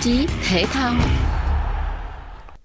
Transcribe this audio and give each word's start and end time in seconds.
chí 0.00 0.26
thể 0.48 0.64
thao 0.64 0.94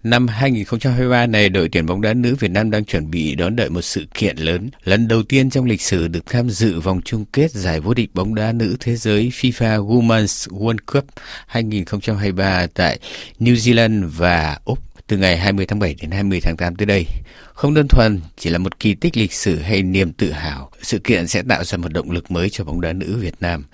Năm 0.03 0.27
2023 0.27 1.25
này, 1.25 1.49
đội 1.49 1.69
tuyển 1.71 1.85
bóng 1.85 2.01
đá 2.01 2.13
nữ 2.13 2.35
Việt 2.39 2.51
Nam 2.51 2.71
đang 2.71 2.85
chuẩn 2.85 3.11
bị 3.11 3.35
đón 3.35 3.55
đợi 3.55 3.69
một 3.69 3.81
sự 3.81 4.05
kiện 4.13 4.37
lớn. 4.37 4.69
Lần 4.83 5.07
đầu 5.07 5.23
tiên 5.23 5.49
trong 5.49 5.65
lịch 5.65 5.81
sử 5.81 6.07
được 6.07 6.25
tham 6.25 6.49
dự 6.49 6.79
vòng 6.79 7.01
chung 7.01 7.25
kết 7.25 7.51
giải 7.51 7.79
vô 7.79 7.93
địch 7.93 8.09
bóng 8.13 8.35
đá 8.35 8.51
nữ 8.51 8.77
thế 8.79 8.95
giới 8.95 9.31
FIFA 9.33 9.87
Women's 9.87 10.59
World 10.59 10.77
Cup 10.85 11.05
2023 11.47 12.67
tại 12.73 12.99
New 13.39 13.53
Zealand 13.53 14.09
và 14.17 14.59
Úc 14.65 14.79
từ 15.07 15.17
ngày 15.17 15.37
20 15.37 15.65
tháng 15.65 15.79
7 15.79 15.95
đến 16.01 16.11
20 16.11 16.39
tháng 16.41 16.57
8 16.57 16.75
tới 16.75 16.85
đây. 16.85 17.05
Không 17.53 17.73
đơn 17.73 17.87
thuần 17.87 18.19
chỉ 18.37 18.49
là 18.49 18.57
một 18.57 18.79
kỳ 18.79 18.95
tích 18.95 19.17
lịch 19.17 19.33
sử 19.33 19.59
hay 19.59 19.83
niềm 19.83 20.13
tự 20.13 20.31
hào, 20.31 20.71
sự 20.81 20.99
kiện 20.99 21.27
sẽ 21.27 21.43
tạo 21.49 21.63
ra 21.63 21.77
một 21.77 21.93
động 21.93 22.11
lực 22.11 22.31
mới 22.31 22.49
cho 22.49 22.63
bóng 22.63 22.81
đá 22.81 22.93
nữ 22.93 23.17
Việt 23.21 23.35
Nam. 23.39 23.65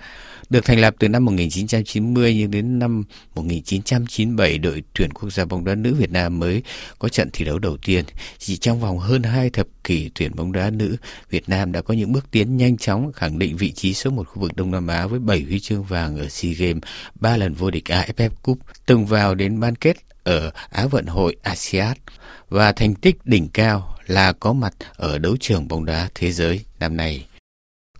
Được 0.52 0.64
thành 0.64 0.80
lập 0.80 0.94
từ 0.98 1.08
năm 1.08 1.24
1990 1.24 2.34
nhưng 2.34 2.50
đến 2.50 2.78
năm 2.78 3.04
1997 3.34 4.58
đội 4.58 4.82
tuyển 4.94 5.12
quốc 5.12 5.30
gia 5.30 5.44
bóng 5.44 5.64
đá 5.64 5.74
nữ 5.74 5.94
Việt 5.94 6.10
Nam 6.10 6.38
mới 6.38 6.62
có 6.98 7.08
trận 7.08 7.28
thi 7.32 7.44
đấu 7.44 7.58
đầu 7.58 7.76
tiên. 7.76 8.04
Chỉ 8.38 8.56
trong 8.56 8.80
vòng 8.80 8.98
hơn 8.98 9.22
hai 9.22 9.50
thập 9.50 9.66
kỷ 9.84 10.10
tuyển 10.14 10.36
bóng 10.36 10.52
đá 10.52 10.70
nữ, 10.70 10.96
Việt 11.30 11.48
Nam 11.48 11.72
đã 11.72 11.82
có 11.82 11.94
những 11.94 12.12
bước 12.12 12.30
tiến 12.30 12.56
nhanh 12.56 12.76
chóng 12.76 13.12
khẳng 13.12 13.38
định 13.38 13.56
vị 13.56 13.72
trí 13.72 13.94
số 13.94 14.10
một 14.10 14.28
khu 14.28 14.42
vực 14.42 14.56
Đông 14.56 14.70
Nam 14.70 14.86
Á 14.86 15.06
với 15.06 15.18
7 15.18 15.40
huy 15.40 15.60
chương 15.60 15.82
vàng 15.82 16.18
ở 16.18 16.28
SEA 16.28 16.52
Games, 16.52 16.82
3 17.14 17.36
lần 17.36 17.54
vô 17.54 17.70
địch 17.70 17.84
AFF 17.84 18.30
Cup, 18.42 18.58
từng 18.86 19.06
vào 19.06 19.34
đến 19.34 19.60
bán 19.60 19.76
kết 19.76 19.96
ở 20.24 20.50
Á 20.70 20.86
vận 20.86 21.06
hội 21.06 21.36
ASEAN 21.42 21.96
và 22.48 22.72
thành 22.72 22.94
tích 22.94 23.16
đỉnh 23.24 23.48
cao 23.48 23.96
là 24.06 24.32
có 24.32 24.52
mặt 24.52 24.74
ở 24.96 25.18
đấu 25.18 25.36
trường 25.40 25.68
bóng 25.68 25.84
đá 25.84 26.08
thế 26.14 26.32
giới 26.32 26.60
năm 26.80 26.96
nay. 26.96 27.26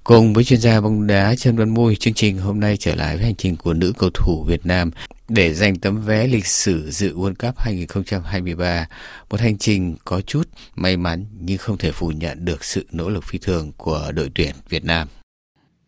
Cùng 0.04 0.32
với 0.32 0.44
chuyên 0.44 0.60
gia 0.60 0.80
bóng 0.80 1.06
đá 1.06 1.34
Trần 1.36 1.56
Văn 1.56 1.74
Môi, 1.74 1.94
chương 1.94 2.14
trình 2.14 2.38
hôm 2.38 2.60
nay 2.60 2.76
trở 2.76 2.94
lại 2.94 3.16
với 3.16 3.24
hành 3.24 3.34
trình 3.34 3.56
của 3.56 3.74
nữ 3.74 3.92
cầu 3.98 4.10
thủ 4.14 4.44
Việt 4.48 4.66
Nam 4.66 4.90
để 5.28 5.52
giành 5.52 5.76
tấm 5.76 6.00
vé 6.06 6.26
lịch 6.26 6.46
sử 6.46 6.90
dự 6.90 7.14
World 7.14 7.34
Cup 7.34 7.58
2023. 7.58 8.86
Một 9.30 9.40
hành 9.40 9.58
trình 9.58 9.96
có 10.04 10.20
chút 10.20 10.42
may 10.76 10.96
mắn 10.96 11.24
nhưng 11.40 11.58
không 11.58 11.76
thể 11.76 11.90
phủ 11.92 12.12
nhận 12.16 12.44
được 12.44 12.64
sự 12.64 12.86
nỗ 12.92 13.08
lực 13.08 13.24
phi 13.24 13.38
thường 13.42 13.72
của 13.76 14.00
đội 14.14 14.30
tuyển 14.34 14.50
Việt 14.68 14.84
Nam. 14.84 15.08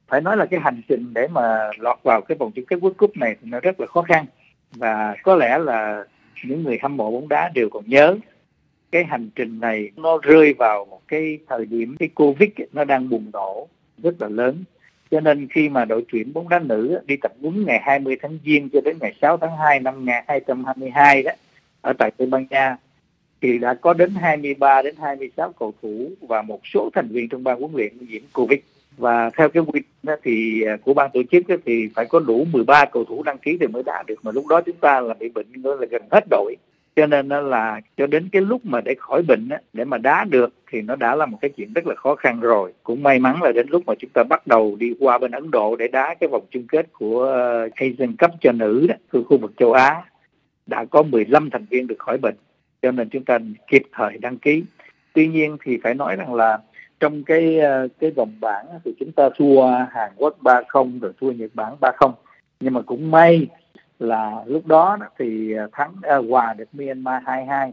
Phải 0.09 0.21
nói 0.21 0.37
là 0.37 0.47
cái 0.47 0.61
hành 0.61 0.83
trình 0.89 1.15
để 1.15 1.29
mà 1.29 1.71
lọt 1.79 1.99
vào 2.03 2.21
cái 2.21 2.37
vòng 2.39 2.53
chung 2.55 2.65
kết 2.67 2.77
World 2.77 2.95
Cup 2.95 3.17
này 3.17 3.37
thì 3.43 3.51
nó 3.51 3.61
rất 3.61 3.81
là 3.81 3.87
khó 3.87 4.03
khăn 4.03 4.27
và 4.75 5.17
có 5.23 5.37
lẽ 5.37 5.59
là 5.59 6.05
những 6.45 6.63
người 6.63 6.79
hâm 6.83 6.97
mộ 6.97 7.11
bóng 7.11 7.29
đá 7.29 7.51
đều 7.55 7.69
còn 7.71 7.83
nhớ 7.87 8.17
cái 8.93 9.05
hành 9.05 9.31
trình 9.37 9.61
này 9.61 9.91
nó 9.97 10.19
rơi 10.23 10.55
vào 10.59 10.85
một 10.85 11.01
cái 11.09 11.39
thời 11.49 11.67
điểm 11.67 11.97
cái 11.99 12.09
Covid 12.15 12.51
nó 12.73 12.85
đang 12.85 13.09
bùng 13.09 13.31
nổ 13.33 13.69
rất 14.03 14.15
là 14.19 14.29
lớn. 14.29 14.65
Cho 15.11 15.21
nên 15.21 15.49
khi 15.49 15.69
mà 15.69 15.85
đội 15.85 16.05
tuyển 16.13 16.33
bóng 16.33 16.49
đá 16.49 16.59
nữ 16.59 17.01
đi 17.07 17.17
tập 17.17 17.33
huấn 17.43 17.65
ngày 17.65 17.81
20 17.83 18.17
tháng 18.23 18.39
Giêng 18.45 18.69
cho 18.73 18.81
đến 18.85 18.97
ngày 19.01 19.15
6 19.23 19.37
tháng 19.37 19.57
2 19.57 19.81
năm 19.81 20.07
2022 20.27 21.23
đó, 21.23 21.33
ở 21.81 21.93
tại 21.99 22.11
Tây 22.17 22.27
Ban 22.27 22.47
Nha, 22.51 22.77
thì 23.41 23.59
đã 23.59 23.75
có 23.75 23.95
đến 23.95 24.11
23 24.15 24.83
đến 24.83 24.95
26 24.99 25.53
cầu 25.53 25.75
thủ 25.83 26.11
và 26.21 26.43
một 26.43 26.61
số 26.75 26.91
thành 26.95 27.09
viên 27.09 27.29
trong 27.29 27.45
ban 27.45 27.61
huấn 27.61 27.73
luyện 27.75 27.93
nhiễm 28.09 28.23
Covid. 28.33 28.59
Và 28.97 29.31
theo 29.31 29.49
cái 29.49 29.63
quy 29.67 29.81
định 30.05 30.17
thì 30.23 30.63
à, 30.63 30.77
của 30.85 30.95
ban 30.95 31.11
tổ 31.15 31.21
chức 31.33 31.45
thì 31.67 31.89
phải 31.95 32.07
có 32.07 32.21
đủ 32.21 32.47
13 32.53 32.85
cầu 32.85 33.05
thủ 33.05 33.23
đăng 33.23 33.39
ký 33.39 33.57
thì 33.61 33.67
mới 33.67 33.83
đá 33.83 34.03
được. 34.07 34.15
Mà 34.23 34.33
lúc 34.33 34.47
đó 34.47 34.61
chúng 34.61 34.77
ta 34.77 35.01
là 35.01 35.15
bị 35.15 35.29
bệnh 35.29 35.47
nữa 35.53 35.77
là 35.81 35.87
gần 35.91 36.03
hết 36.11 36.25
đội 36.31 36.57
cho 36.97 37.07
nên 37.07 37.29
là 37.29 37.81
cho 37.97 38.07
đến 38.07 38.29
cái 38.33 38.43
lúc 38.43 38.65
mà 38.65 38.81
để 38.81 38.95
khỏi 38.99 39.23
bệnh 39.23 39.49
để 39.73 39.85
mà 39.85 39.99
đá 39.99 40.25
được 40.25 40.55
thì 40.71 40.81
nó 40.81 40.97
đã 40.97 41.15
là 41.15 41.27
một 41.27 41.39
cái 41.41 41.51
chuyện 41.57 41.73
rất 41.73 41.87
là 41.87 41.95
khó 41.95 42.15
khăn 42.15 42.41
rồi. 42.41 42.73
Cũng 42.83 43.03
may 43.03 43.19
mắn 43.19 43.43
là 43.43 43.53
đến 43.53 43.67
lúc 43.71 43.83
mà 43.87 43.95
chúng 43.99 44.11
ta 44.15 44.25
bắt 44.29 44.47
đầu 44.47 44.77
đi 44.77 44.95
qua 45.01 45.19
bên 45.19 45.31
Ấn 45.31 45.51
Độ 45.51 45.77
để 45.77 45.89
đá 45.89 46.15
cái 46.21 46.29
vòng 46.29 46.47
chung 46.51 46.67
kết 46.69 46.93
của 46.93 47.23
ờ, 47.23 47.69
Asian 47.75 48.17
Cup 48.17 48.31
cho 48.41 48.53
nữ 48.53 48.87
đó 48.89 48.95
từ 49.13 49.25
khu 49.25 49.39
vực 49.39 49.53
châu 49.57 49.73
Á. 49.73 50.03
Đã 50.67 50.85
có 50.85 51.03
15 51.03 51.51
thành 51.51 51.67
viên 51.71 51.87
được 51.87 51.99
khỏi 51.99 52.19
bệnh, 52.19 52.37
cho 52.83 52.91
nên 52.91 53.09
chúng 53.09 53.25
ta 53.25 53.39
kịp 53.67 53.83
thời 53.93 54.19
đăng 54.19 54.39
ký. 54.39 54.65
Tuy 55.13 55.29
nhiên 55.29 55.57
thì 55.65 55.79
phải 55.83 55.95
nói 55.95 56.17
rằng 56.17 56.35
là 56.35 56.59
trong 57.01 57.25
cái 57.25 57.59
ờ, 57.59 57.89
cái 58.01 58.11
vòng 58.11 58.33
bảng 58.41 58.67
thì 58.85 58.95
chúng 59.01 59.13
ta 59.13 59.29
thua 59.37 59.67
Hàn 59.91 60.11
Quốc 60.17 60.37
3-0 60.43 61.01
rồi 61.01 61.13
thua 61.21 61.33
Nhật 61.33 61.51
Bản 61.55 61.77
3-0 61.81 62.13
nhưng 62.61 62.75
mà 62.75 62.83
cũng 62.83 63.11
may 63.11 63.47
là 63.99 64.45
lúc 64.47 64.67
đó 64.67 64.99
thì 65.19 65.55
à, 65.57 65.67
thắng 65.73 65.95
à, 66.03 66.17
hòa 66.17 66.55
được 66.55 66.69
Myanmar 66.73 67.23
2-2 67.23 67.73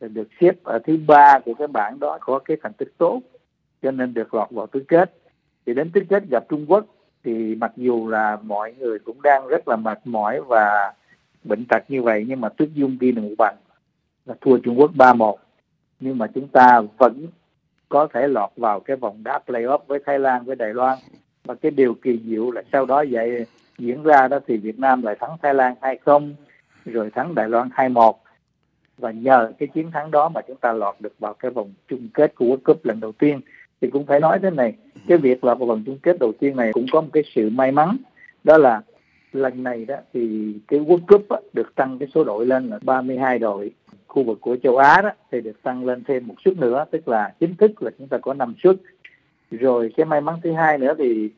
được 0.00 0.28
xếp 0.40 0.64
ở 0.64 0.78
thứ 0.78 0.98
ba 1.06 1.38
của 1.38 1.54
cái 1.54 1.68
bảng 1.68 2.00
đó 2.00 2.18
có 2.20 2.38
cái 2.38 2.56
thành 2.62 2.72
tích 2.72 2.92
tốt 2.98 3.20
cho 3.82 3.90
nên 3.90 4.14
được 4.14 4.34
lọt 4.34 4.50
vào 4.50 4.66
tứ 4.66 4.84
kết. 4.88 5.14
Thì 5.66 5.74
đến 5.74 5.90
tứ 5.90 6.00
kết 6.08 6.22
gặp 6.30 6.44
Trung 6.48 6.64
Quốc 6.68 6.86
thì 7.24 7.54
mặc 7.54 7.72
dù 7.76 8.08
là 8.08 8.38
mọi 8.42 8.74
người 8.78 8.98
cũng 8.98 9.22
đang 9.22 9.46
rất 9.46 9.68
là 9.68 9.76
mệt 9.76 9.98
mỏi 10.04 10.40
và 10.40 10.92
bệnh 11.44 11.64
tật 11.68 11.82
như 11.88 12.02
vậy 12.02 12.24
nhưng 12.28 12.40
mà 12.40 12.48
Tuyết 12.48 12.68
Dung 12.74 12.98
đi 13.00 13.12
được 13.12 13.22
một 13.22 13.34
bằng 13.38 13.56
là 14.26 14.34
thua 14.40 14.58
Trung 14.58 14.80
Quốc 14.80 14.90
3-1 14.94 15.36
nhưng 16.00 16.18
mà 16.18 16.26
chúng 16.34 16.48
ta 16.48 16.80
vẫn 16.98 17.26
có 17.88 18.08
thể 18.14 18.28
lọt 18.28 18.50
vào 18.56 18.80
cái 18.80 18.96
vòng 18.96 19.24
đá 19.24 19.40
playoff 19.46 19.78
với 19.86 19.98
Thái 20.06 20.18
Lan 20.18 20.44
với 20.44 20.56
Đài 20.56 20.74
Loan. 20.74 20.98
Và 21.44 21.54
cái 21.54 21.70
điều 21.70 21.94
kỳ 21.94 22.20
diệu 22.24 22.50
là 22.50 22.62
sau 22.72 22.86
đó 22.86 23.04
vậy 23.10 23.46
diễn 23.78 24.02
ra 24.02 24.28
đó 24.28 24.38
thì 24.46 24.56
Việt 24.56 24.78
Nam 24.78 25.02
lại 25.02 25.16
thắng 25.20 25.36
Thái 25.42 25.54
Lan 25.54 25.74
2-0 25.80 26.32
rồi 26.84 27.10
thắng 27.10 27.34
Đài 27.34 27.48
Loan 27.48 27.68
2-1 27.68 28.12
và 28.98 29.10
nhờ 29.10 29.52
cái 29.58 29.68
chiến 29.74 29.90
thắng 29.90 30.10
đó 30.10 30.28
mà 30.28 30.40
chúng 30.48 30.56
ta 30.56 30.72
lọt 30.72 30.96
được 31.00 31.12
vào 31.18 31.34
cái 31.34 31.50
vòng 31.50 31.72
chung 31.88 32.08
kết 32.14 32.34
của 32.34 32.46
World 32.46 32.56
Cup 32.64 32.84
lần 32.84 33.00
đầu 33.00 33.12
tiên. 33.12 33.40
Thì 33.80 33.90
cũng 33.90 34.06
phải 34.06 34.20
nói 34.20 34.38
thế 34.42 34.50
này 34.50 34.74
cái 35.08 35.18
việc 35.18 35.44
lọt 35.44 35.58
vào 35.58 35.66
vòng 35.66 35.82
chung 35.86 35.98
kết 36.02 36.16
đầu 36.20 36.32
tiên 36.40 36.56
này 36.56 36.70
cũng 36.72 36.86
có 36.92 37.00
một 37.00 37.08
cái 37.12 37.22
sự 37.34 37.50
may 37.50 37.72
mắn. 37.72 37.96
Đó 38.44 38.58
là 38.58 38.82
lần 39.32 39.62
này 39.62 39.84
đó 39.84 39.96
thì 40.12 40.52
cái 40.68 40.80
World 40.80 41.06
Cup 41.08 41.28
á, 41.28 41.38
được 41.52 41.74
tăng 41.74 41.98
cái 41.98 42.08
số 42.14 42.24
đội 42.24 42.46
lên 42.46 42.66
là 42.66 42.78
32 42.82 43.38
đội. 43.38 43.70
Khu 44.06 44.24
vực 44.24 44.38
của 44.40 44.56
châu 44.62 44.76
Á 44.76 45.02
đó 45.02 45.10
thì 45.32 45.40
được 45.40 45.62
tăng 45.62 45.84
lên 45.84 46.04
thêm 46.04 46.26
một 46.26 46.34
suất 46.44 46.56
nữa 46.56 46.84
tức 46.90 47.08
là 47.08 47.34
chính 47.40 47.54
thức 47.54 47.82
là 47.82 47.90
chúng 47.98 48.08
ta 48.08 48.18
có 48.18 48.34
5 48.34 48.54
suất. 48.62 48.76
Rồi 49.50 49.92
cái 49.96 50.06
may 50.06 50.20
mắn 50.20 50.34
thứ 50.42 50.52
hai 50.52 50.78
nữa 50.78 50.94
thì 50.98 51.30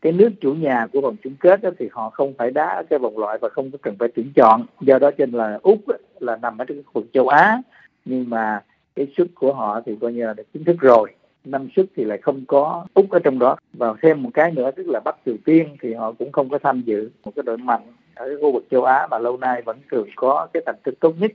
cái 0.00 0.12
nước 0.12 0.30
chủ 0.40 0.54
nhà 0.54 0.86
của 0.92 1.00
vòng 1.00 1.16
chung 1.22 1.34
kết 1.40 1.62
đó, 1.62 1.70
thì 1.78 1.88
họ 1.92 2.10
không 2.10 2.34
phải 2.38 2.50
đá 2.50 2.82
cái 2.90 2.98
vòng 2.98 3.18
loại 3.18 3.38
và 3.40 3.48
không 3.48 3.70
có 3.70 3.78
cần 3.82 3.96
phải 3.98 4.08
tuyển 4.14 4.32
chọn. 4.34 4.66
Do 4.80 4.98
đó 4.98 5.10
trên 5.18 5.30
là 5.30 5.58
úc 5.62 5.78
là 6.20 6.36
nằm 6.36 6.58
ở 6.58 6.64
trong 6.64 6.82
khu 6.86 6.92
vực 6.94 7.06
châu 7.12 7.28
á. 7.28 7.62
Nhưng 8.04 8.30
mà 8.30 8.62
cái 8.96 9.06
suất 9.16 9.26
của 9.34 9.52
họ 9.52 9.80
thì 9.86 9.96
coi 10.00 10.12
như 10.12 10.26
là 10.26 10.34
được 10.34 10.46
chính 10.54 10.64
thức 10.64 10.76
rồi. 10.80 11.10
Năm 11.44 11.68
suất 11.76 11.86
thì 11.96 12.04
lại 12.04 12.18
không 12.18 12.44
có 12.46 12.86
úc 12.94 13.10
ở 13.10 13.18
trong 13.18 13.38
đó. 13.38 13.56
Và 13.72 13.94
thêm 14.02 14.22
một 14.22 14.30
cái 14.34 14.50
nữa 14.50 14.70
tức 14.70 14.86
là 14.88 15.00
bắc 15.00 15.16
triều 15.26 15.36
tiên 15.44 15.76
thì 15.82 15.94
họ 15.94 16.12
cũng 16.12 16.32
không 16.32 16.48
có 16.48 16.58
tham 16.58 16.82
dự 16.86 17.10
một 17.24 17.32
cái 17.36 17.42
đội 17.42 17.56
mạnh 17.56 17.82
ở 18.14 18.26
cái 18.26 18.36
khu 18.40 18.52
vực 18.52 18.64
châu 18.70 18.84
á 18.84 19.06
mà 19.10 19.18
lâu 19.18 19.36
nay 19.36 19.62
vẫn 19.62 19.78
thường 19.90 20.08
có 20.16 20.48
cái 20.52 20.62
thành 20.66 20.76
tích 20.82 20.94
tốt 21.00 21.14
nhất. 21.18 21.32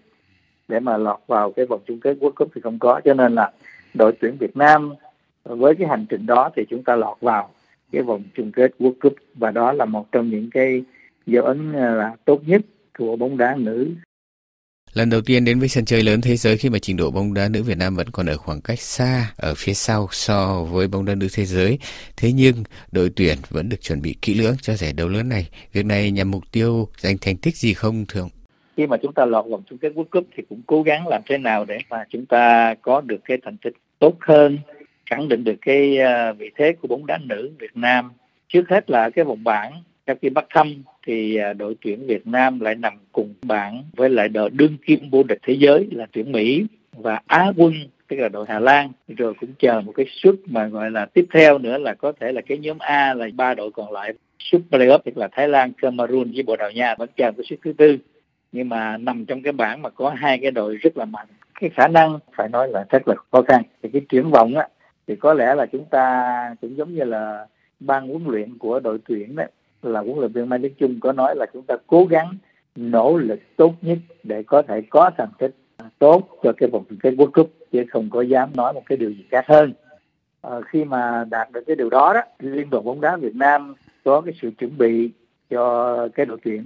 Để 0.67 0.79
mà 0.79 0.97
lọt 0.97 1.19
vào 1.27 1.51
cái 1.51 1.65
vòng 1.65 1.79
chung 1.85 1.99
kết 1.99 2.17
World 2.19 2.31
Cup 2.31 2.49
thì 2.55 2.61
không 2.61 2.79
có. 2.79 3.01
Cho 3.05 3.13
nên 3.13 3.35
là 3.35 3.51
đội 3.93 4.11
tuyển 4.19 4.37
Việt 4.39 4.57
Nam 4.57 4.93
với 5.43 5.75
cái 5.75 5.87
hành 5.87 6.05
trình 6.09 6.25
đó 6.25 6.49
thì 6.55 6.65
chúng 6.69 6.83
ta 6.83 6.95
lọt 6.95 7.17
vào 7.21 7.49
cái 7.93 8.01
vòng 8.01 8.23
chung 8.35 8.51
kết 8.51 8.71
World 8.79 8.93
Cup 9.01 9.15
và 9.35 9.51
đó 9.51 9.71
là 9.71 9.85
một 9.85 10.11
trong 10.11 10.29
những 10.29 10.49
cái 10.53 10.83
dấu 11.25 11.45
ấn 11.45 11.73
à, 11.73 11.91
là 11.95 12.15
tốt 12.25 12.41
nhất 12.45 12.61
của 12.97 13.15
bóng 13.15 13.37
đá 13.37 13.55
nữ. 13.55 13.89
Lần 14.93 15.09
đầu 15.09 15.21
tiên 15.21 15.45
đến 15.45 15.59
với 15.59 15.69
sân 15.69 15.85
chơi 15.85 16.03
lớn 16.03 16.21
thế 16.21 16.35
giới 16.35 16.57
khi 16.57 16.69
mà 16.69 16.79
trình 16.79 16.97
độ 16.97 17.11
bóng 17.11 17.33
đá 17.33 17.49
nữ 17.49 17.63
Việt 17.63 17.77
Nam 17.77 17.95
vẫn 17.95 18.07
còn 18.11 18.25
ở 18.25 18.37
khoảng 18.37 18.61
cách 18.61 18.79
xa 18.79 19.33
ở 19.37 19.53
phía 19.57 19.73
sau 19.73 20.07
so 20.11 20.63
với 20.63 20.87
bóng 20.87 21.05
đá 21.05 21.15
nữ 21.15 21.27
thế 21.33 21.45
giới. 21.45 21.79
Thế 22.17 22.31
nhưng 22.31 22.55
đội 22.91 23.11
tuyển 23.15 23.37
vẫn 23.49 23.69
được 23.69 23.81
chuẩn 23.81 24.01
bị 24.01 24.15
kỹ 24.21 24.33
lưỡng 24.33 24.55
cho 24.61 24.73
giải 24.73 24.93
đấu 24.93 25.07
lớn 25.07 25.29
này. 25.29 25.49
Việc 25.73 25.85
này 25.85 26.11
nhằm 26.11 26.31
mục 26.31 26.43
tiêu 26.51 26.87
giành 26.97 27.17
thành 27.21 27.37
tích 27.37 27.55
gì 27.55 27.73
không 27.73 28.05
thường? 28.07 28.29
Khi 28.77 28.87
mà 28.87 28.97
chúng 29.01 29.13
ta 29.13 29.25
lọt 29.25 29.45
vòng 29.49 29.63
chung 29.69 29.77
kết 29.77 29.93
World 29.95 30.05
Cup 30.11 30.27
thì 30.37 30.43
cũng 30.49 30.61
cố 30.67 30.83
gắng 30.83 31.07
làm 31.07 31.21
thế 31.25 31.37
nào 31.37 31.65
để 31.65 31.77
mà 31.89 32.03
chúng 32.09 32.25
ta 32.25 32.75
có 32.81 33.01
được 33.01 33.19
cái 33.25 33.37
thành 33.43 33.57
tích 33.57 33.73
tốt 33.99 34.17
hơn 34.19 34.59
khẳng 35.15 35.29
định 35.29 35.43
được 35.43 35.55
cái 35.61 35.97
ờ, 35.97 36.33
vị 36.33 36.51
thế 36.55 36.73
của 36.81 36.87
bóng 36.87 37.05
đá 37.05 37.17
nữ 37.17 37.51
Việt 37.59 37.77
Nam. 37.77 38.11
Trước 38.47 38.69
hết 38.69 38.89
là 38.89 39.09
cái 39.09 39.25
vòng 39.25 39.43
bảng 39.43 39.73
sau 40.07 40.15
khi 40.21 40.29
bắt 40.29 40.45
thăm 40.49 40.83
thì 41.07 41.35
ờ, 41.35 41.53
đội 41.53 41.75
tuyển 41.81 42.07
Việt 42.07 42.27
Nam 42.27 42.59
lại 42.59 42.75
nằm 42.75 42.93
cùng 43.11 43.33
bảng 43.41 43.83
với 43.95 44.09
lại 44.09 44.29
đội 44.29 44.49
đương 44.49 44.77
kim 44.85 45.09
vô 45.09 45.23
địch 45.23 45.39
thế 45.43 45.53
giới 45.53 45.87
là 45.91 46.05
tuyển 46.11 46.31
Mỹ 46.31 46.65
và 46.91 47.19
Á 47.27 47.51
quân 47.57 47.73
tức 48.07 48.17
là 48.17 48.29
đội 48.29 48.45
Hà 48.49 48.59
Lan. 48.59 48.91
Rồi 49.07 49.33
cũng 49.39 49.49
chờ 49.59 49.81
một 49.81 49.91
cái 49.95 50.05
suất 50.09 50.35
mà 50.45 50.65
gọi 50.65 50.91
là 50.91 51.05
tiếp 51.05 51.25
theo 51.33 51.57
nữa 51.57 51.77
là 51.77 51.93
có 51.93 52.11
thể 52.19 52.31
là 52.31 52.41
cái 52.41 52.57
nhóm 52.57 52.77
A 52.79 53.13
là 53.13 53.27
ba 53.33 53.53
đội 53.53 53.71
còn 53.71 53.91
lại. 53.91 54.13
Suất 54.39 54.61
playoff 54.71 54.99
tức 55.05 55.17
là 55.17 55.27
Thái 55.31 55.47
Lan, 55.47 55.73
Cameroon 55.73 56.31
với 56.33 56.43
Bồ 56.43 56.55
Đào 56.55 56.71
Nha 56.71 56.95
vẫn 56.97 57.09
chờ 57.17 57.31
cái 57.31 57.45
suất 57.49 57.59
thứ 57.63 57.73
tư. 57.73 57.97
Nhưng 58.51 58.69
mà 58.69 58.97
nằm 58.97 59.25
trong 59.25 59.41
cái 59.41 59.53
bảng 59.53 59.81
mà 59.81 59.89
có 59.89 60.09
hai 60.09 60.39
cái 60.41 60.51
đội 60.51 60.75
rất 60.75 60.97
là 60.97 61.05
mạnh. 61.05 61.27
Cái 61.59 61.69
khả 61.73 61.87
năng 61.87 62.19
phải 62.35 62.49
nói 62.49 62.67
là 62.69 62.85
rất 62.89 63.07
là 63.07 63.15
khó 63.31 63.41
khăn. 63.41 63.63
Thì 63.83 63.89
cái 63.93 64.01
triển 64.09 64.29
vọng 64.29 64.55
á 64.55 64.67
thì 65.07 65.15
có 65.15 65.33
lẽ 65.33 65.55
là 65.55 65.65
chúng 65.65 65.85
ta 65.85 66.55
cũng 66.61 66.77
giống 66.77 66.95
như 66.95 67.03
là 67.03 67.47
ban 67.79 68.07
huấn 68.07 68.23
luyện 68.27 68.57
của 68.57 68.79
đội 68.79 68.97
tuyển 69.07 69.35
đấy 69.35 69.47
là 69.81 69.99
huấn 69.99 70.19
luyện 70.19 70.31
viên 70.31 70.49
Mai 70.49 70.59
Đức 70.59 70.69
Chung 70.77 70.99
có 70.99 71.11
nói 71.11 71.35
là 71.35 71.45
chúng 71.53 71.63
ta 71.63 71.75
cố 71.87 72.05
gắng 72.05 72.37
nỗ 72.75 73.17
lực 73.17 73.39
tốt 73.55 73.73
nhất 73.81 73.97
để 74.23 74.43
có 74.43 74.61
thể 74.61 74.81
có 74.89 75.11
thành 75.17 75.29
tích 75.37 75.55
tốt 75.99 76.27
cho 76.43 76.53
cái 76.57 76.69
vòng 76.69 76.83
chung 76.89 76.99
kết 76.99 77.11
World 77.11 77.31
Cup 77.31 77.53
chứ 77.71 77.83
không 77.89 78.09
có 78.09 78.21
dám 78.21 78.49
nói 78.55 78.73
một 78.73 78.83
cái 78.85 78.97
điều 78.97 79.09
gì 79.09 79.25
khác 79.31 79.45
hơn. 79.47 79.73
À, 80.41 80.51
khi 80.65 80.85
mà 80.85 81.25
đạt 81.29 81.51
được 81.51 81.63
cái 81.67 81.75
điều 81.75 81.89
đó 81.89 82.13
đó 82.13 82.21
liên 82.39 82.69
đoàn 82.69 82.85
bóng 82.85 83.01
đá 83.01 83.15
Việt 83.15 83.35
Nam 83.35 83.73
có 84.03 84.21
cái 84.21 84.33
sự 84.41 84.51
chuẩn 84.59 84.77
bị 84.77 85.09
cho 85.49 86.07
cái 86.15 86.25
đội 86.25 86.37
tuyển. 86.43 86.63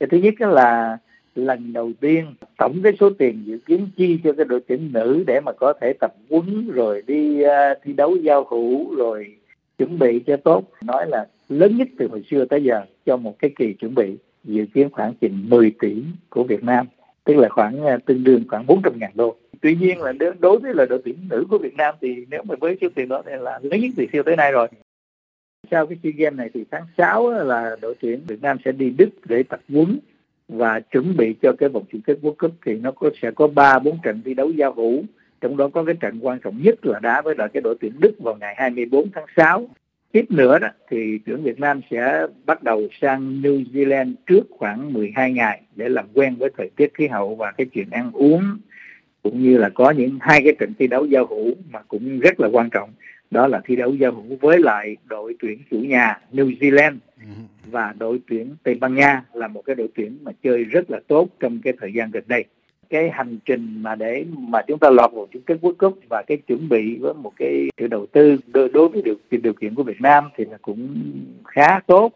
Cái 0.00 0.08
thứ 0.10 0.18
nhất 0.18 0.34
là 0.40 0.98
lần 1.34 1.72
đầu 1.72 1.92
tiên 2.00 2.34
tổng 2.58 2.80
cái 2.82 2.92
số 3.00 3.10
tiền 3.18 3.42
dự 3.44 3.58
kiến 3.66 3.88
chi 3.96 4.18
cho 4.24 4.32
cái 4.32 4.44
đội 4.44 4.60
tuyển 4.66 4.90
nữ 4.92 5.24
để 5.26 5.40
mà 5.40 5.52
có 5.52 5.72
thể 5.80 5.92
tập 6.00 6.14
huấn 6.30 6.70
rồi 6.70 7.02
đi 7.06 7.44
uh, 7.44 7.78
thi 7.82 7.92
đấu 7.92 8.16
giao 8.16 8.46
hữu 8.50 8.94
rồi 8.94 9.36
chuẩn 9.78 9.98
bị 9.98 10.20
cho 10.26 10.36
tốt. 10.36 10.64
Nói 10.82 11.06
là 11.08 11.26
lớn 11.48 11.76
nhất 11.76 11.88
từ 11.98 12.08
hồi 12.08 12.24
xưa 12.30 12.44
tới 12.44 12.62
giờ 12.62 12.84
cho 13.06 13.16
một 13.16 13.38
cái 13.38 13.50
kỳ 13.56 13.72
chuẩn 13.72 13.94
bị 13.94 14.16
dự 14.44 14.66
kiến 14.74 14.88
khoảng 14.92 15.14
chừng 15.14 15.46
10 15.48 15.72
tỷ 15.80 16.02
của 16.30 16.44
Việt 16.44 16.64
Nam 16.64 16.86
tức 17.24 17.36
là 17.36 17.48
khoảng 17.48 17.86
uh, 17.86 18.04
tương 18.04 18.24
đương 18.24 18.44
khoảng 18.48 18.66
400 18.66 18.98
ngàn 18.98 19.10
đô. 19.14 19.36
Tuy 19.62 19.76
nhiên 19.76 20.00
là 20.00 20.12
đối 20.38 20.58
với 20.58 20.74
là 20.74 20.86
đội 20.86 21.00
tuyển 21.04 21.16
nữ 21.30 21.46
của 21.50 21.58
Việt 21.58 21.76
Nam 21.76 21.94
thì 22.00 22.26
nếu 22.30 22.42
mà 22.42 22.54
với 22.60 22.78
số 22.80 22.88
tiền 22.94 23.08
đó 23.08 23.22
thì 23.26 23.32
là 23.40 23.60
lớn 23.62 23.80
nhất 23.80 23.90
từ 23.96 24.06
xưa 24.12 24.22
tới 24.22 24.36
nay 24.36 24.52
rồi. 24.52 24.68
Sau 25.70 25.86
cái 25.86 25.98
SEA 26.02 26.12
Games 26.16 26.38
này 26.38 26.50
thì 26.54 26.64
tháng 26.70 26.82
6 26.96 27.30
là 27.30 27.76
đội 27.80 27.94
tuyển 28.00 28.20
Việt 28.26 28.42
Nam 28.42 28.56
sẽ 28.64 28.72
đi 28.72 28.90
Đức 28.90 29.08
để 29.24 29.42
tập 29.42 29.60
huấn 29.68 29.98
và 30.56 30.80
chuẩn 30.80 31.16
bị 31.16 31.34
cho 31.42 31.52
cái 31.58 31.68
vòng 31.68 31.84
chung 31.92 32.00
kết 32.00 32.18
World 32.22 32.34
Cup 32.34 32.52
thì 32.66 32.74
nó 32.74 32.90
có, 32.90 33.10
sẽ 33.22 33.30
có 33.30 33.48
ba, 33.48 33.78
bốn 33.78 33.98
trận 34.02 34.20
thi 34.24 34.34
đấu 34.34 34.50
giao 34.50 34.72
hữu. 34.72 35.02
Trong 35.40 35.56
đó 35.56 35.68
có 35.68 35.84
cái 35.84 35.94
trận 36.00 36.18
quan 36.22 36.38
trọng 36.44 36.62
nhất 36.62 36.86
là 36.86 37.00
đá 37.00 37.22
với 37.22 37.34
lại 37.38 37.48
cái 37.52 37.60
đội 37.60 37.76
tuyển 37.80 37.92
Đức 38.00 38.14
vào 38.18 38.36
ngày 38.40 38.54
24 38.58 39.10
tháng 39.14 39.26
6 39.36 39.68
tiếp 40.14 40.24
nữa 40.30 40.58
đó, 40.58 40.68
thì 40.90 41.18
tuyển 41.26 41.42
Việt 41.42 41.60
Nam 41.60 41.80
sẽ 41.90 42.26
bắt 42.46 42.62
đầu 42.62 42.82
sang 43.00 43.42
New 43.42 43.64
Zealand 43.72 44.14
trước 44.26 44.42
khoảng 44.50 44.92
12 44.92 45.32
ngày 45.32 45.62
để 45.76 45.88
làm 45.88 46.06
quen 46.14 46.36
với 46.38 46.50
thời 46.56 46.70
tiết 46.76 46.94
khí 46.94 47.06
hậu 47.06 47.34
và 47.34 47.52
cái 47.52 47.66
chuyện 47.72 47.90
ăn 47.90 48.10
uống. 48.12 48.42
Cũng 49.22 49.42
như 49.42 49.58
là 49.58 49.68
có 49.68 49.90
những 49.90 50.18
hai 50.20 50.40
cái 50.44 50.52
trận 50.58 50.72
thi 50.78 50.86
đấu 50.86 51.06
giao 51.06 51.26
hữu 51.26 51.54
mà 51.72 51.80
cũng 51.88 52.18
rất 52.20 52.40
là 52.40 52.48
quan 52.48 52.70
trọng 52.70 52.90
đó 53.34 53.46
là 53.46 53.60
thi 53.64 53.76
đấu 53.76 53.94
giao 53.94 54.12
hữu 54.12 54.36
với 54.40 54.58
lại 54.58 54.96
đội 55.04 55.36
tuyển 55.40 55.58
chủ 55.70 55.78
nhà 55.78 56.20
New 56.32 56.56
Zealand 56.58 56.96
ừ. 57.20 57.26
và 57.70 57.94
đội 57.98 58.20
tuyển 58.28 58.54
Tây 58.62 58.74
Ban 58.74 58.94
Nha 58.94 59.24
là 59.32 59.48
một 59.48 59.62
cái 59.62 59.76
đội 59.76 59.88
tuyển 59.94 60.18
mà 60.22 60.32
chơi 60.42 60.64
rất 60.64 60.90
là 60.90 61.00
tốt 61.08 61.28
trong 61.40 61.60
cái 61.64 61.72
thời 61.80 61.92
gian 61.92 62.10
gần 62.10 62.24
đây. 62.26 62.44
Cái 62.90 63.10
hành 63.10 63.38
trình 63.44 63.82
mà 63.82 63.94
để 63.94 64.24
mà 64.36 64.62
chúng 64.66 64.78
ta 64.78 64.90
lọt 64.90 65.12
vào 65.12 65.26
chung 65.32 65.42
kết 65.42 65.58
World 65.60 65.74
Cup 65.74 65.98
và 66.10 66.22
cái 66.26 66.36
chuẩn 66.36 66.68
bị 66.68 66.96
với 66.96 67.14
một 67.14 67.32
cái 67.36 67.68
sự 67.78 67.86
đầu 67.86 68.06
tư 68.06 68.36
đối, 68.46 68.68
đối 68.68 68.88
với 68.88 69.02
điều, 69.02 69.14
điều 69.30 69.52
kiện 69.52 69.74
của 69.74 69.82
Việt 69.82 70.00
Nam 70.00 70.30
thì 70.36 70.44
là 70.44 70.58
cũng 70.62 71.02
khá 71.44 71.80
tốt. 71.86 72.12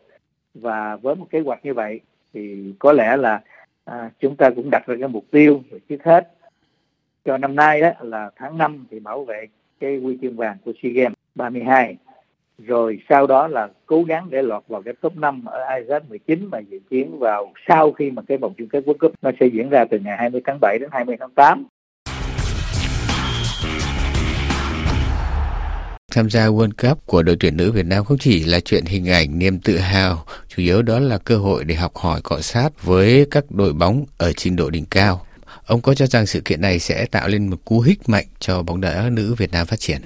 Và 0.54 0.96
với 0.96 1.14
một 1.14 1.26
kế 1.30 1.40
hoạch 1.40 1.64
như 1.64 1.74
vậy 1.74 2.00
thì 2.34 2.72
có 2.78 2.92
lẽ 2.92 3.16
là 3.16 3.40
à, 3.84 4.10
chúng 4.20 4.36
ta 4.36 4.50
cũng 4.50 4.70
đặt 4.70 4.86
ra 4.86 4.96
cái 5.00 5.08
mục 5.08 5.24
tiêu 5.30 5.62
trước 5.88 6.04
hết. 6.04 6.32
Cho 7.24 7.38
năm 7.38 7.56
nay 7.56 7.80
đó 7.80 7.90
là 8.00 8.30
tháng 8.36 8.58
5 8.58 8.86
thì 8.90 9.00
bảo 9.00 9.24
vệ 9.24 9.46
cái 9.80 9.96
huy 9.96 10.19
chương 10.22 10.36
vàng 10.36 10.56
của 10.64 10.72
SEA 10.82 10.92
Games 10.92 11.14
32 11.34 11.96
rồi 12.58 12.98
sau 13.08 13.26
đó 13.26 13.48
là 13.48 13.69
cố 13.86 14.02
gắng 14.02 14.26
để 14.30 14.42
lọt 14.42 14.62
vào 14.69 14.82
cái 14.82 14.94
top 15.00 15.16
5 15.16 15.44
ở 15.44 15.60
ASEAN 15.60 16.02
19 16.08 16.46
mà 16.50 16.58
dự 16.58 16.78
kiến 16.90 17.19
vào 17.19 17.52
sau 17.69 17.92
khi 17.92 18.10
mà 18.10 18.22
cái 18.28 18.38
vòng 18.38 18.52
chung 18.58 18.69
kết 18.69 18.84
World 18.84 18.98
Cup 18.98 19.12
nó 19.22 19.30
sẽ 19.40 19.46
diễn 19.46 19.69
ra 19.70 19.84
từ 19.90 19.98
ngày 19.98 20.16
20 20.19 20.40
tháng 20.46 20.58
7 20.60 20.78
đến 20.80 20.88
20 20.92 21.16
tháng 21.20 21.30
8. 21.30 21.66
Tham 26.12 26.30
gia 26.30 26.46
World 26.46 26.88
Cup 26.88 27.06
của 27.06 27.22
đội 27.22 27.36
tuyển 27.40 27.56
nữ 27.56 27.72
Việt 27.72 27.86
Nam 27.86 28.04
không 28.04 28.19
chỉ 28.19 28.44
là 28.44 28.60
chuyện 28.60 28.84
hình 28.84 29.08
ảnh 29.08 29.38
niềm 29.38 29.58
tự 29.58 29.78
hào, 29.78 30.25
chủ 30.48 30.62
yếu 30.62 30.82
đó 30.82 30.98
là 30.98 31.19
cơ 31.19 31.36
hội 31.36 31.64
để 31.64 31.75
học 31.75 31.96
hỏi 31.96 32.20
cọ 32.25 32.40
sát 32.40 32.82
với 32.82 33.26
các 33.30 33.44
đội 33.50 33.72
bóng 33.72 34.04
ở 34.19 34.32
trình 34.36 34.56
độ 34.56 34.70
đỉnh 34.70 34.84
cao. 34.90 35.27
Ông 35.68 35.80
có 35.82 35.94
cho 35.94 36.06
rằng 36.06 36.26
sự 36.26 36.40
kiện 36.44 36.60
này 36.60 36.78
sẽ 36.78 37.06
tạo 37.10 37.28
lên 37.28 37.50
một 37.50 37.64
cú 37.64 37.80
hích 37.80 37.98
mạnh 38.08 38.24
cho 38.38 38.62
bóng 38.62 38.80
đá 38.80 39.10
nữ 39.12 39.34
Việt 39.38 39.52
Nam 39.52 39.66
phát 39.66 39.78
triển? 39.78 39.98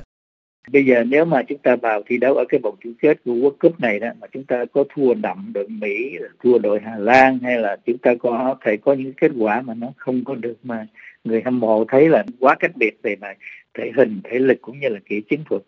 Bây 0.72 0.86
giờ 0.86 1.04
nếu 1.04 1.24
mà 1.24 1.42
chúng 1.42 1.58
ta 1.58 1.76
vào 1.76 2.02
thi 2.06 2.18
đấu 2.18 2.34
ở 2.34 2.44
cái 2.48 2.60
vòng 2.62 2.76
chung 2.82 2.94
kết 3.02 3.18
của 3.24 3.32
World 3.32 3.56
Cup 3.60 3.80
này 3.80 3.98
đó 3.98 4.08
mà 4.20 4.26
chúng 4.32 4.44
ta 4.44 4.64
có 4.72 4.84
thua 4.94 5.14
đậm 5.14 5.52
đội 5.54 5.68
Mỹ, 5.68 6.16
thua 6.42 6.58
đội 6.58 6.80
Hà 6.84 6.96
Lan 6.96 7.38
hay 7.42 7.58
là 7.58 7.76
chúng 7.86 7.98
ta 7.98 8.14
có 8.20 8.56
thể 8.64 8.76
có 8.76 8.94
những 8.94 9.12
kết 9.12 9.30
quả 9.38 9.60
mà 9.60 9.74
nó 9.74 9.92
không 9.96 10.24
có 10.24 10.34
được 10.34 10.56
mà 10.62 10.86
người 11.24 11.42
hâm 11.44 11.60
mộ 11.60 11.84
thấy 11.88 12.08
là 12.08 12.24
quá 12.40 12.56
cách 12.60 12.76
biệt 12.76 12.98
về 13.02 13.16
mặt 13.16 13.36
thể 13.78 13.90
hình, 13.96 14.20
thể 14.24 14.38
lực 14.38 14.58
cũng 14.62 14.80
như 14.80 14.88
là 14.88 14.98
kỹ 15.08 15.20
chiến 15.30 15.40
thuật 15.50 15.62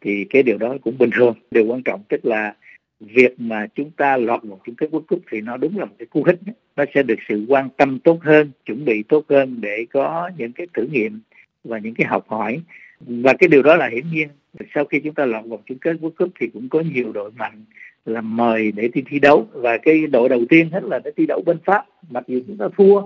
thì 0.00 0.26
cái 0.30 0.42
điều 0.42 0.58
đó 0.58 0.74
cũng 0.84 0.98
bình 0.98 1.10
thường. 1.16 1.34
Điều 1.50 1.66
quan 1.66 1.82
trọng 1.82 2.02
tức 2.08 2.24
là 2.24 2.54
việc 3.00 3.40
mà 3.40 3.66
chúng 3.74 3.90
ta 3.90 4.16
lọt 4.16 4.42
vào 4.42 4.60
chung 4.64 4.74
kết 4.74 4.90
World 4.90 5.00
Cup 5.00 5.22
thì 5.30 5.40
nó 5.40 5.56
đúng 5.56 5.78
là 5.78 5.84
một 5.84 5.94
cái 5.98 6.06
cú 6.06 6.24
hích 6.24 6.38
nó 6.76 6.84
sẽ 6.94 7.02
được 7.02 7.18
sự 7.28 7.44
quan 7.48 7.68
tâm 7.76 7.98
tốt 7.98 8.18
hơn, 8.22 8.50
chuẩn 8.66 8.84
bị 8.84 9.02
tốt 9.02 9.24
hơn 9.28 9.60
để 9.60 9.86
có 9.92 10.30
những 10.36 10.52
cái 10.52 10.66
thử 10.74 10.82
nghiệm 10.82 11.20
và 11.64 11.78
những 11.78 11.94
cái 11.94 12.06
học 12.06 12.24
hỏi. 12.28 12.60
Và 13.00 13.32
cái 13.38 13.48
điều 13.48 13.62
đó 13.62 13.76
là 13.76 13.88
hiển 13.88 14.04
nhiên. 14.12 14.28
Sau 14.74 14.84
khi 14.84 15.00
chúng 15.00 15.14
ta 15.14 15.24
lọt 15.24 15.44
vòng 15.44 15.60
chung 15.66 15.78
kết 15.78 15.96
World 16.00 16.10
Cup 16.10 16.32
thì 16.40 16.46
cũng 16.52 16.68
có 16.68 16.80
nhiều 16.80 17.12
đội 17.12 17.30
mạnh 17.30 17.64
là 18.08 18.20
mời 18.20 18.72
để 18.72 18.88
đi 18.94 19.02
thi 19.08 19.18
đấu. 19.18 19.48
Và 19.52 19.78
cái 19.78 20.06
đội 20.06 20.28
đầu 20.28 20.44
tiên 20.48 20.70
hết 20.70 20.84
là 20.84 20.98
để 21.04 21.10
thi 21.16 21.26
đấu 21.26 21.42
bên 21.46 21.58
Pháp. 21.64 21.84
Mặc 22.10 22.24
dù 22.26 22.40
chúng 22.46 22.56
ta 22.56 22.68
thua 22.76 23.02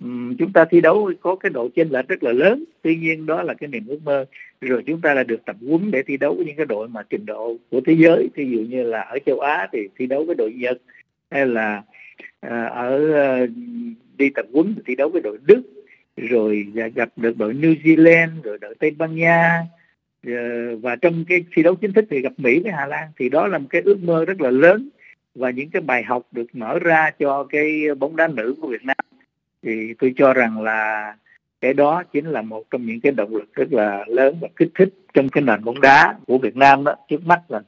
um, 0.00 0.36
chúng 0.36 0.52
ta 0.52 0.64
thi 0.64 0.80
đấu 0.80 1.12
có 1.20 1.36
cái 1.36 1.50
độ 1.50 1.68
chênh 1.74 1.88
lệch 1.88 2.08
rất 2.08 2.22
là 2.22 2.32
lớn. 2.32 2.64
Tuy 2.82 2.96
nhiên 2.96 3.26
đó 3.26 3.42
là 3.42 3.54
cái 3.54 3.68
niềm 3.68 3.86
ước 3.86 3.98
mơ. 4.04 4.24
Rồi 4.60 4.82
chúng 4.86 5.00
ta 5.00 5.14
là 5.14 5.22
được 5.22 5.44
tập 5.44 5.56
huấn 5.66 5.90
để 5.90 6.02
thi 6.02 6.16
đấu 6.16 6.34
với 6.34 6.44
những 6.46 6.56
cái 6.56 6.66
đội 6.66 6.88
mà 6.88 7.02
trình 7.10 7.26
độ 7.26 7.56
của 7.70 7.80
thế 7.86 7.92
giới. 7.98 8.28
Ví 8.34 8.50
dụ 8.50 8.58
như 8.58 8.82
là 8.82 9.00
ở 9.00 9.18
châu 9.26 9.40
Á 9.40 9.68
thì 9.72 9.88
thi 9.98 10.06
đấu 10.06 10.24
với 10.24 10.34
đội 10.34 10.52
Nhật 10.52 10.78
hay 11.30 11.46
là 11.46 11.82
uh, 12.46 12.50
ở 12.72 13.00
uh, 13.44 13.50
đi 14.16 14.30
tập 14.30 14.46
huấn 14.52 14.74
thi 14.86 14.94
đấu 14.94 15.08
với 15.08 15.22
đội 15.22 15.38
Đức. 15.46 15.62
Rồi 16.16 16.66
gặp 16.94 17.08
được 17.16 17.38
đội 17.38 17.54
New 17.54 17.74
Zealand 17.82 18.42
rồi 18.42 18.58
đội 18.60 18.74
Tây 18.74 18.90
Ban 18.90 19.16
Nha. 19.16 19.60
ờ, 19.60 19.83
Ờ, 20.26 20.76
và 20.76 20.96
trong 20.96 21.24
cái 21.28 21.44
thi 21.52 21.62
đấu 21.62 21.74
chính 21.74 21.92
thức 21.92 22.04
thì 22.10 22.20
gặp 22.20 22.32
Mỹ 22.36 22.60
với 22.62 22.72
Hà 22.72 22.86
Lan 22.86 23.08
thì 23.18 23.28
đó 23.28 23.46
là 23.46 23.58
một 23.58 23.66
cái 23.70 23.82
ước 23.84 24.02
mơ 24.02 24.24
rất 24.24 24.40
là 24.40 24.50
lớn 24.50 24.88
và 25.34 25.50
những 25.50 25.70
cái 25.70 25.82
bài 25.82 26.02
học 26.02 26.22
được 26.32 26.46
mở 26.52 26.78
ra 26.78 27.10
cho 27.18 27.44
cái 27.44 27.94
bóng 27.98 28.16
đá 28.16 28.28
nữ 28.28 28.54
của 28.60 28.68
Việt 28.68 28.84
Nam. 28.84 28.96
Thì 29.62 29.94
tôi 29.98 30.14
cho 30.16 30.34
rằng 30.34 30.62
là 30.62 31.14
cái 31.60 31.74
đó 31.74 32.02
chính 32.12 32.26
là 32.26 32.42
một 32.42 32.62
trong 32.70 32.86
những 32.86 33.00
cái 33.00 33.12
động 33.12 33.36
lực 33.36 33.54
rất 33.54 33.72
là 33.72 34.04
lớn 34.08 34.36
và 34.40 34.48
kích 34.56 34.70
thích 34.74 34.94
trong 35.14 35.28
cái 35.28 35.42
nền 35.42 35.64
bóng 35.64 35.80
đá 35.80 36.14
của 36.26 36.38
Việt 36.38 36.56
Nam 36.56 36.84
đó. 36.84 36.94
Trước 37.08 37.26
mắt 37.26 37.40
là 37.48 37.60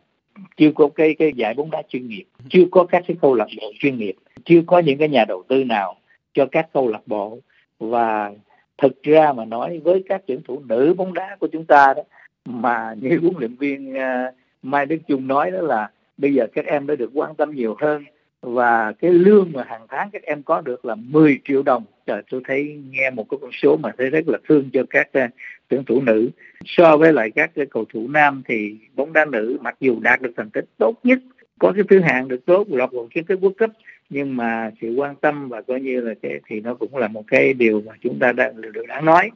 chưa 0.57 0.73
có 0.75 0.89
cái 0.95 1.15
cái 1.15 1.33
giải 1.33 1.55
bóng 1.55 1.71
đá 1.71 1.83
chuyên 1.89 2.09
nghiệp, 2.09 2.25
chưa 2.49 2.65
có 2.71 2.85
các 2.85 3.05
cái 3.09 3.17
câu 3.21 3.35
lạc 3.35 3.49
bộ 3.61 3.73
chuyên 3.79 3.99
nghiệp, 3.99 4.17
chưa 4.45 4.61
có 4.67 4.79
những 4.79 4.99
cái 4.99 5.09
nhà 5.09 5.25
đầu 5.29 5.43
tư 5.49 5.65
nào 5.65 5.97
cho 6.35 6.47
các 6.53 6.69
câu 6.73 6.89
lạc 6.89 7.03
bộ. 7.07 7.39
Và 7.79 8.33
thực 8.79 9.03
ra 9.03 9.33
mà 9.33 9.45
nói 9.45 9.81
với 9.85 10.05
các 10.09 10.23
tuyển 10.27 10.41
thủ 10.45 10.63
nữ 10.69 10.95
bóng 10.97 11.15
đá 11.15 11.37
của 11.41 11.49
chúng 11.53 11.65
ta 11.65 11.95
đó 11.95 12.03
mà 12.47 12.95
như 13.01 13.19
huấn 13.19 13.35
luyện 13.39 13.55
viên 13.55 13.95
ờ, 13.95 14.33
Mai 14.63 14.87
Đức 14.87 14.97
Chung 15.09 15.29
nói 15.29 15.51
đó 15.51 15.61
là 15.61 15.91
bây 16.17 16.35
giờ 16.35 16.47
các 16.53 16.67
em 16.67 16.87
đã 16.87 16.95
được 16.95 17.11
quan 17.15 17.35
tâm 17.35 17.55
nhiều 17.55 17.77
hơn 17.81 18.05
và 18.41 18.93
cái 18.93 19.11
lương 19.11 19.51
mà 19.53 19.65
hàng 19.69 19.87
tháng 19.89 20.11
các 20.11 20.23
em 20.23 20.43
có 20.43 20.61
được 20.61 20.85
là 20.85 20.95
10 20.95 21.39
triệu 21.45 21.63
đồng. 21.63 21.85
Trời 22.07 22.23
tôi 22.31 22.41
thấy 22.45 22.83
nghe 22.91 23.11
một 23.11 23.27
cái 23.31 23.39
con 23.43 23.51
số 23.53 23.77
mà 23.77 23.91
thấy 23.99 24.11
rất 24.11 24.29
là 24.29 24.39
thương 24.49 24.71
cho 24.73 24.83
các 24.91 25.09
uh, 25.19 25.31
tuyển 25.69 25.85
thủ 25.85 26.01
nữ. 26.01 26.31
So 26.65 26.97
với 26.97 27.13
lại 27.13 27.31
các 27.31 27.51
cầu 27.71 27.85
thủ 27.93 28.09
nam 28.09 28.43
thì 28.49 28.77
bóng 28.95 29.13
đá 29.13 29.25
nữ 29.25 29.59
mặc 29.61 29.77
dù 29.81 30.01
đạt 30.01 30.23
được 30.23 30.33
thành 30.37 30.51
tích 30.51 30.65
tốt 30.79 30.95
nhất 31.03 31.19
có 31.59 31.73
cái 31.77 31.85
thứ 31.89 32.01
hạng 32.01 32.29
được 32.29 32.47
tốt 32.47 32.67
lọt 32.71 32.93
vào 32.93 33.09
cái 33.15 33.25
cái 33.29 33.37
quốc 33.41 33.53
cấp 33.57 33.71
nhưng 34.11 34.37
mà 34.37 34.71
sự 34.81 34.95
quan 34.97 35.17
tâm 35.17 35.49
và 35.49 35.63
coi 35.63 35.81
như 35.81 36.01
là 36.01 36.15
cái 36.23 36.41
thì 36.47 36.61
nó 36.61 36.75
cũng 36.75 36.97
là 36.97 37.09
một 37.09 37.25
cái 37.27 37.55
điều 37.55 37.83
mà 37.87 37.93
chúng 38.01 38.19
ta 38.19 38.33
đang 38.33 38.61
được 38.61 38.87
đáng 38.89 39.05
nói. 39.05 39.31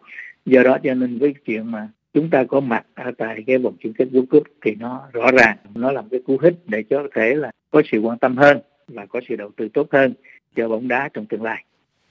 Do 0.47 0.63
đó 0.63 0.79
cho 0.83 0.95
nên 0.95 1.19
với 1.19 1.35
chuyện 1.45 1.71
mà 1.71 1.89
chúng 2.15 2.31
ta 2.31 2.45
có 2.49 2.61
mặt 2.61 2.87
ở 2.95 3.11
tại 3.19 3.45
cái 3.47 3.59
vòng 3.59 3.75
chung 3.81 3.93
kết 3.99 4.09
World 4.13 4.27
Cup 4.27 4.43
thì 4.65 4.75
nó 4.75 5.09
rõ 5.13 5.31
ràng 5.31 5.57
nó 5.75 5.93
làm 5.93 6.09
cái 6.09 6.21
cú 6.27 6.39
hích 6.43 6.55
để 6.67 6.83
cho 6.91 6.99
có 7.03 7.09
thể 7.15 7.35
là 7.35 7.51
có 7.71 7.83
sự 7.93 7.99
quan 7.99 8.19
tâm 8.19 8.37
hơn 8.37 8.59
và 8.89 9.07
có 9.07 9.21
sự 9.29 9.37
đầu 9.37 9.51
tư 9.57 9.69
tốt 9.75 9.87
hơn 9.93 10.15
cho 10.57 10.69
bóng 10.69 10.89
đá 10.89 11.09
trong 11.15 11.27
tương 11.27 11.43
lai. 11.43 11.65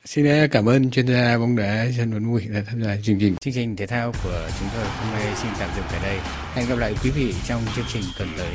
Xin 0.05 0.25
cảm 0.51 0.69
ơn 0.69 0.89
chuyên 0.91 1.07
gia 1.07 1.37
bóng 1.37 1.55
đá 1.55 1.85
Trần 1.97 2.11
Văn 2.11 2.23
Mùi 2.23 2.41
đã 2.53 2.61
tham 2.67 2.83
gia 2.83 2.95
chương 3.03 3.17
trình. 3.19 3.35
Chương 3.35 3.53
trình 3.53 3.75
thể 3.75 3.87
thao 3.87 4.11
của 4.23 4.47
chúng 4.59 4.69
tôi 4.75 4.85
hôm 4.85 5.13
nay 5.13 5.33
xin 5.35 5.51
tạm 5.59 5.69
dừng 5.75 5.85
tại 5.91 5.99
đây. 6.03 6.17
Hẹn 6.55 6.69
gặp 6.69 6.75
lại 6.79 6.93
quý 7.03 7.09
vị 7.15 7.33
trong 7.47 7.61
chương 7.75 7.85
trình 7.87 8.03
tuần 8.17 8.29
tới. 8.37 8.51